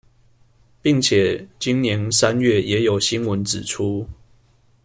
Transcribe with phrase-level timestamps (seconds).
[0.81, 4.09] 並且今年三月也有新聞指出